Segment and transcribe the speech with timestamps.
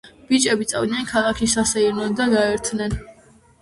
[0.29, 3.03] ბიჭები წავიდნენ ქალაქში, სასეირნოდ და გაერთნენ.